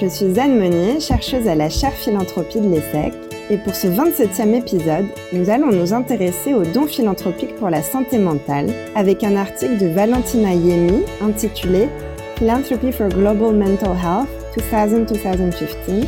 [0.00, 3.14] je suis Anne Monnier, chercheuse à la chaire philanthropie de l'ESSEC,
[3.48, 8.18] et pour ce 27e épisode, nous allons nous intéresser aux dons philanthropiques pour la santé
[8.18, 11.88] mentale avec un article de Valentina Yemi intitulé
[12.36, 16.06] Philanthropy for Global Mental Health 2000-2015,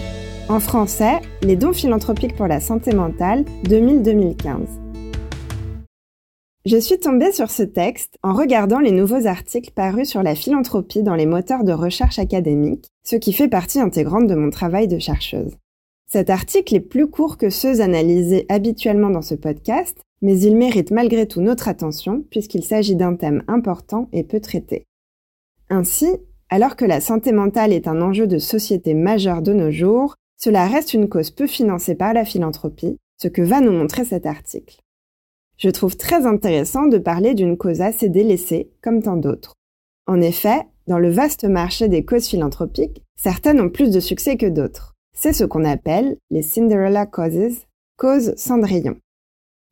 [0.49, 4.88] en français, Les dons philanthropiques pour la santé mentale 2000-2015.
[6.71, 11.03] Je suis tombée sur ce texte en regardant les nouveaux articles parus sur la philanthropie
[11.03, 14.99] dans les moteurs de recherche académique, ce qui fait partie intégrante de mon travail de
[14.99, 15.57] chercheuse.
[16.09, 20.91] Cet article est plus court que ceux analysés habituellement dans ce podcast, mais il mérite
[20.91, 24.85] malgré tout notre attention puisqu'il s'agit d'un thème important et peu traité.
[25.71, 26.09] Ainsi,
[26.51, 30.67] alors que la santé mentale est un enjeu de société majeur de nos jours, cela
[30.67, 34.83] reste une cause peu financée par la philanthropie, ce que va nous montrer cet article.
[35.59, 39.55] Je trouve très intéressant de parler d'une cause assez délaissée, comme tant d'autres.
[40.07, 44.47] En effet, dans le vaste marché des causes philanthropiques, certaines ont plus de succès que
[44.47, 44.95] d'autres.
[45.17, 48.97] C'est ce qu'on appelle les Cinderella Causes, causes Cendrillon.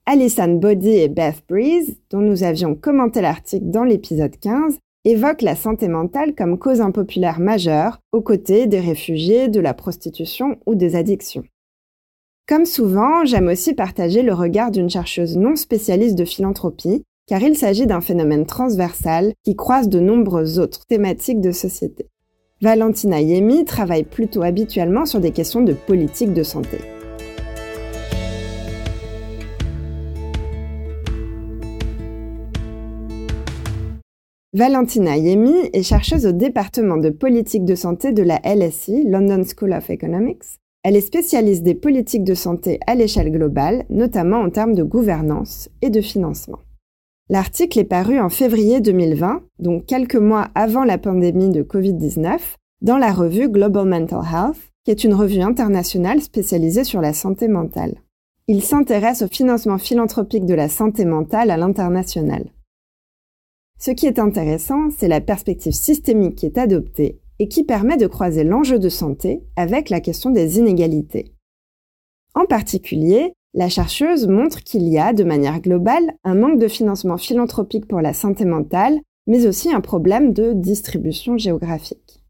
[0.07, 5.55] Alison Body et Beth Breeze, dont nous avions commenté l'article dans l'épisode 15, évoquent la
[5.55, 10.97] santé mentale comme cause impopulaire majeure, aux côtés des réfugiés, de la prostitution ou des
[10.97, 11.45] addictions.
[12.49, 17.57] Comme souvent, j'aime aussi partager le regard d'une chercheuse non spécialiste de philanthropie, car il
[17.57, 22.07] s'agit d'un phénomène transversal qui croise de nombreuses autres thématiques de société.
[22.63, 26.79] Valentina Yemi travaille plutôt habituellement sur des questions de politique de santé.
[34.53, 39.73] Valentina Yemi est chercheuse au département de politique de santé de la LSE, London School
[39.73, 40.45] of Economics,
[40.87, 45.69] elle est spécialiste des politiques de santé à l'échelle globale, notamment en termes de gouvernance
[45.83, 46.61] et de financement.
[47.29, 52.39] L'article est paru en février 2020, donc quelques mois avant la pandémie de Covid-19,
[52.83, 57.49] dans la revue Global Mental Health, qui est une revue internationale spécialisée sur la santé
[57.49, 57.97] mentale.
[58.47, 62.45] Il s'intéresse au financement philanthropique de la santé mentale à l'international.
[63.81, 68.07] Ce qui est intéressant, c'est la perspective systémique qui est adoptée et qui permet de
[68.07, 71.33] croiser l'enjeu de santé avec la question des inégalités.
[72.35, 77.17] En particulier, la chercheuse montre qu'il y a, de manière globale, un manque de financement
[77.17, 82.23] philanthropique pour la santé mentale, mais aussi un problème de distribution géographique.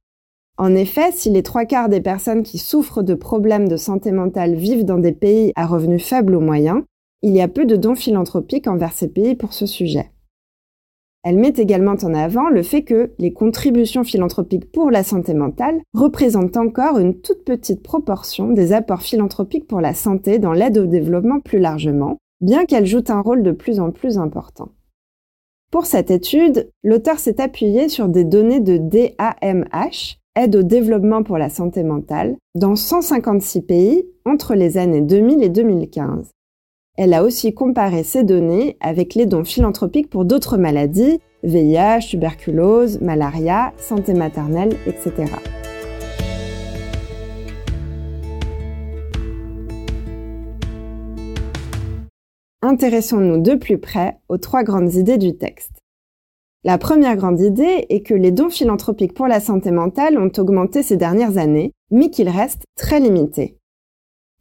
[0.58, 4.54] En effet, si les trois quarts des personnes qui souffrent de problèmes de santé mentale
[4.54, 6.82] vivent dans des pays à revenus faibles ou moyens,
[7.22, 10.12] il y a peu de dons philanthropiques envers ces pays pour ce sujet.
[11.28, 15.80] Elle met également en avant le fait que les contributions philanthropiques pour la santé mentale
[15.92, 20.86] représentent encore une toute petite proportion des apports philanthropiques pour la santé dans l'aide au
[20.86, 24.68] développement plus largement, bien qu'elles jouent un rôle de plus en plus important.
[25.72, 31.38] Pour cette étude, l'auteur s'est appuyé sur des données de DAMH, aide au développement pour
[31.38, 36.30] la santé mentale, dans 156 pays entre les années 2000 et 2015.
[36.98, 43.02] Elle a aussi comparé ces données avec les dons philanthropiques pour d'autres maladies, VIH, tuberculose,
[43.02, 45.26] malaria, santé maternelle, etc.
[52.62, 55.82] Intéressons-nous de plus près aux trois grandes idées du texte.
[56.64, 60.82] La première grande idée est que les dons philanthropiques pour la santé mentale ont augmenté
[60.82, 63.58] ces dernières années, mais qu'ils restent très limités.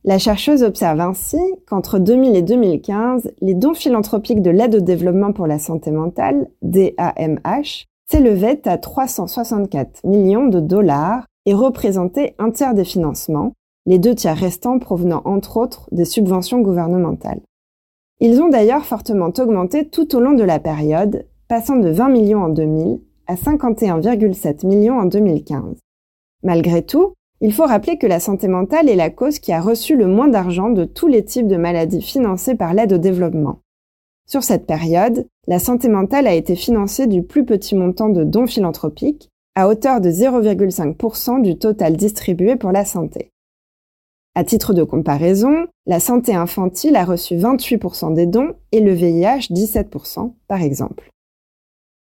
[0.08, 5.34] La chercheuse observe ainsi qu'entre 2000 et 2015, les dons philanthropiques de l'aide au développement
[5.34, 12.76] pour la santé mentale, DAMH, s'élevaient à 364 millions de dollars et représentaient un tiers
[12.76, 13.54] des financements,
[13.88, 17.42] les deux tiers restants provenant entre autres des subventions gouvernementales.
[18.20, 22.44] Ils ont d'ailleurs fortement augmenté tout au long de la période, passant de 20 millions
[22.44, 25.80] en 2000 à 51,7 millions en 2015.
[26.44, 29.96] Malgré tout, il faut rappeler que la santé mentale est la cause qui a reçu
[29.96, 33.60] le moins d'argent de tous les types de maladies financées par l'aide au développement.
[34.28, 38.48] Sur cette période, la santé mentale a été financée du plus petit montant de dons
[38.48, 43.32] philanthropiques, à hauteur de 0,5% du total distribué pour la santé.
[44.34, 49.48] À titre de comparaison, la santé infantile a reçu 28% des dons et le VIH
[49.52, 51.10] 17%, par exemple.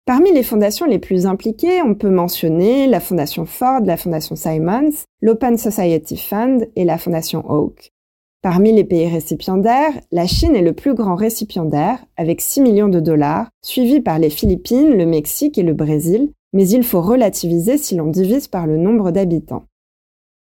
[0.08, 5.04] Parmi les fondations les plus impliquées, on peut mentionner la Fondation Ford, la Fondation Simons,
[5.20, 7.92] l'Open Society Fund et la Fondation Oak.
[8.40, 13.00] Parmi les pays récipiendaires, la Chine est le plus grand récipiendaire, avec 6 millions de
[13.00, 17.94] dollars, suivi par les Philippines, le Mexique et le Brésil, mais il faut relativiser si
[17.94, 19.66] l'on divise par le nombre d'habitants.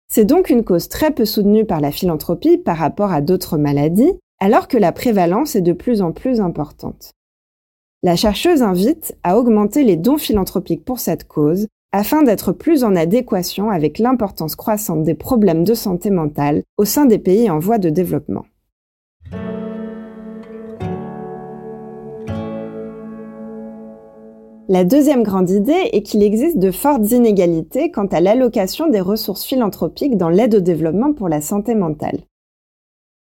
[0.07, 4.13] C'est donc une cause très peu soutenue par la philanthropie par rapport à d'autres maladies,
[4.39, 7.15] alors que la prévalence est de plus en plus importante.
[8.03, 12.97] La chercheuse invite à augmenter les dons philanthropiques pour cette cause afin d'être plus en
[12.97, 17.77] adéquation avec l'importance croissante des problèmes de santé mentale au sein des pays en voie
[17.77, 18.47] de développement.
[24.71, 29.45] La deuxième grande idée est qu'il existe de fortes inégalités quant à l'allocation des ressources
[29.45, 32.21] philanthropiques dans l'aide au développement pour la santé mentale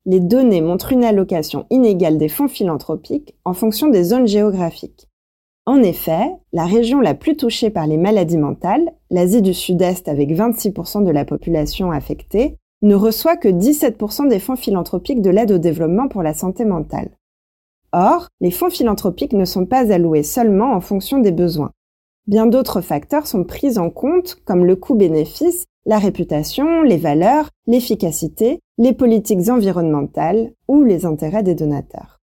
[0.08, 5.06] les données montrent une allocation inégale des fonds philanthropiques en fonction des zones géographiques.
[5.66, 10.30] En effet, la région la plus touchée par les maladies mentales, l'Asie du Sud-Est avec
[10.30, 15.58] 26% de la population affectée, ne reçoit que 17% des fonds philanthropiques de l'aide au
[15.58, 17.10] développement pour la santé mentale.
[17.92, 21.72] Or, les fonds philanthropiques ne sont pas alloués seulement en fonction des besoins.
[22.26, 28.60] Bien d'autres facteurs sont pris en compte, comme le coût-bénéfice la réputation, les valeurs, l'efficacité,
[28.76, 32.20] les politiques environnementales ou les intérêts des donateurs.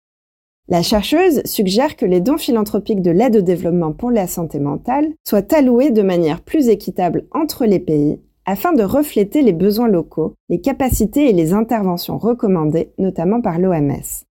[0.68, 5.12] La chercheuse suggère que les dons philanthropiques de l'aide au développement pour la santé mentale
[5.28, 10.36] soient alloués de manière plus équitable entre les pays afin de refléter les besoins locaux,
[10.50, 14.26] les capacités et les interventions recommandées, notamment par l'OMS.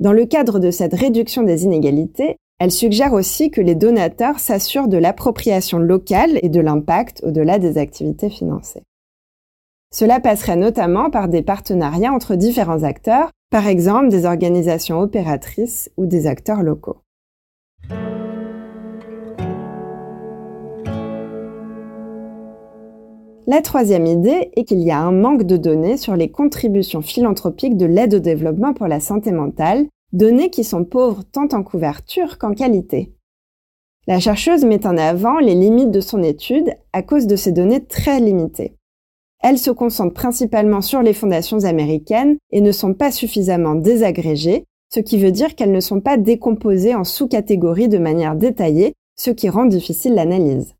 [0.00, 4.86] Dans le cadre de cette réduction des inégalités, elle suggère aussi que les donateurs s'assurent
[4.86, 8.84] de l'appropriation locale et de l'impact au-delà des activités financées.
[9.92, 16.06] Cela passerait notamment par des partenariats entre différents acteurs, par exemple des organisations opératrices ou
[16.06, 16.98] des acteurs locaux.
[23.48, 27.76] La troisième idée est qu'il y a un manque de données sur les contributions philanthropiques
[27.76, 32.38] de l'aide au développement pour la santé mentale données qui sont pauvres tant en couverture
[32.38, 33.12] qu'en qualité.
[34.06, 37.84] La chercheuse met en avant les limites de son étude à cause de ces données
[37.84, 38.74] très limitées.
[39.42, 45.00] Elles se concentrent principalement sur les fondations américaines et ne sont pas suffisamment désagrégées, ce
[45.00, 49.48] qui veut dire qu'elles ne sont pas décomposées en sous-catégories de manière détaillée, ce qui
[49.48, 50.74] rend difficile l'analyse.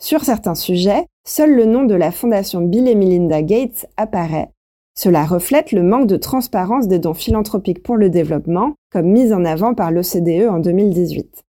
[0.00, 4.50] Sur certains sujets, seul le nom de la fondation Bill et Melinda Gates apparaît,
[4.94, 9.44] cela reflète le manque de transparence des dons philanthropiques pour le développement, comme mis en
[9.44, 11.44] avant par l'OCDE en 2018.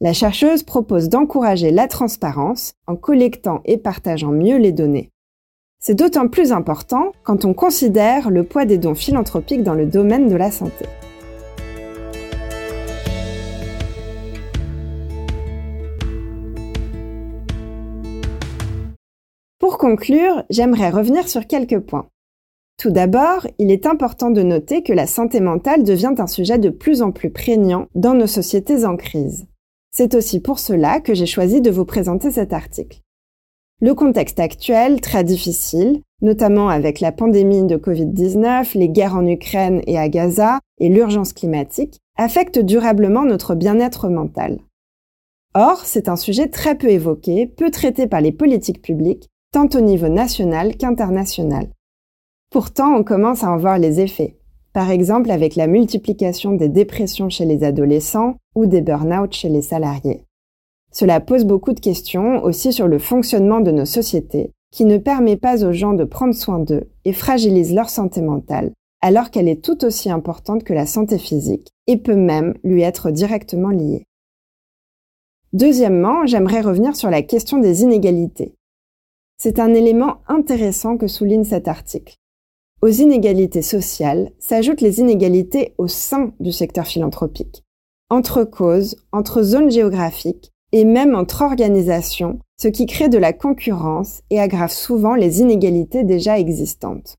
[0.00, 5.10] La chercheuse propose d'encourager la transparence en collectant et partageant mieux les données.
[5.78, 10.28] C'est d'autant plus important quand on considère le poids des dons philanthropiques dans le domaine
[10.28, 10.84] de la santé.
[19.58, 22.06] Pour conclure, j'aimerais revenir sur quelques points.
[22.76, 26.70] Tout d'abord, il est important de noter que la santé mentale devient un sujet de
[26.70, 29.46] plus en plus prégnant dans nos sociétés en crise.
[29.92, 33.00] C'est aussi pour cela que j'ai choisi de vous présenter cet article.
[33.80, 39.82] Le contexte actuel, très difficile, notamment avec la pandémie de Covid-19, les guerres en Ukraine
[39.86, 44.58] et à Gaza et l'urgence climatique, affecte durablement notre bien-être mental.
[45.54, 49.80] Or, c'est un sujet très peu évoqué, peu traité par les politiques publiques, tant au
[49.80, 51.68] niveau national qu'international.
[52.54, 54.38] Pourtant, on commence à en voir les effets.
[54.72, 59.60] Par exemple avec la multiplication des dépressions chez les adolescents ou des burn-out chez les
[59.60, 60.22] salariés.
[60.92, 65.36] Cela pose beaucoup de questions aussi sur le fonctionnement de nos sociétés, qui ne permet
[65.36, 68.70] pas aux gens de prendre soin d'eux et fragilise leur santé mentale,
[69.00, 73.10] alors qu'elle est tout aussi importante que la santé physique et peut même lui être
[73.10, 74.04] directement liée.
[75.52, 78.54] Deuxièmement, j'aimerais revenir sur la question des inégalités.
[79.38, 82.14] C'est un élément intéressant que souligne cet article.
[82.84, 87.64] Aux inégalités sociales s'ajoutent les inégalités au sein du secteur philanthropique,
[88.10, 94.20] entre causes, entre zones géographiques et même entre organisations, ce qui crée de la concurrence
[94.28, 97.16] et aggrave souvent les inégalités déjà existantes.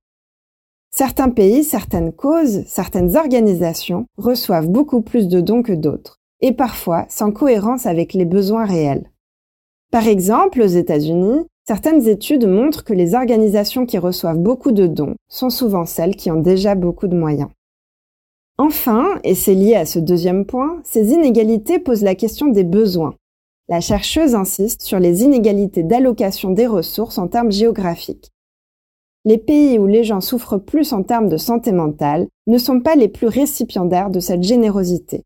[0.92, 7.08] Certains pays, certaines causes, certaines organisations reçoivent beaucoup plus de dons que d'autres, et parfois
[7.10, 9.10] sans cohérence avec les besoins réels.
[9.92, 15.16] Par exemple, aux États-Unis, Certaines études montrent que les organisations qui reçoivent beaucoup de dons
[15.28, 17.50] sont souvent celles qui ont déjà beaucoup de moyens.
[18.60, 23.16] Enfin, et c'est lié à ce deuxième point, ces inégalités posent la question des besoins.
[23.68, 28.30] La chercheuse insiste sur les inégalités d'allocation des ressources en termes géographiques.
[29.26, 32.96] Les pays où les gens souffrent plus en termes de santé mentale ne sont pas
[32.96, 35.24] les plus récipiendaires de cette générosité.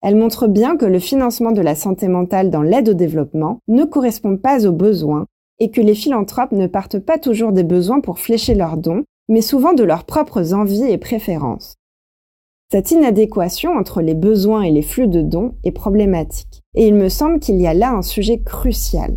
[0.00, 3.82] Elle montre bien que le financement de la santé mentale dans l'aide au développement ne
[3.82, 5.26] correspond pas aux besoins
[5.58, 9.40] et que les philanthropes ne partent pas toujours des besoins pour flécher leurs dons, mais
[9.40, 11.76] souvent de leurs propres envies et préférences.
[12.70, 17.08] Cette inadéquation entre les besoins et les flux de dons est problématique, et il me
[17.08, 19.16] semble qu'il y a là un sujet crucial.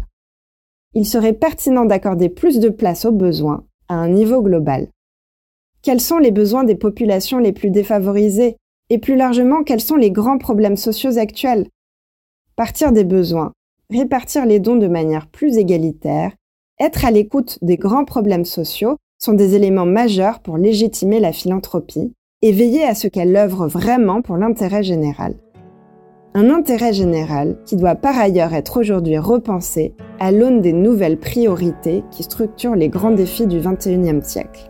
[0.93, 4.89] Il serait pertinent d'accorder plus de place aux besoins à un niveau global.
[5.81, 8.58] Quels sont les besoins des populations les plus défavorisées?
[8.91, 11.67] Et plus largement quels sont les grands problèmes sociaux actuels?
[12.55, 13.53] Partir des besoins,
[13.91, 16.31] répartir les dons de manière plus égalitaire,
[16.79, 22.13] être à l'écoute des grands problèmes sociaux sont des éléments majeurs pour légitimer la philanthropie
[22.41, 25.36] et veiller à ce qu'elle œuvre vraiment pour l'intérêt général.
[26.36, 32.03] Un intérêt général qui doit par ailleurs être aujourd'hui repensé à l'aune des nouvelles priorités
[32.12, 34.69] qui structurent les grands défis du XXIe siècle.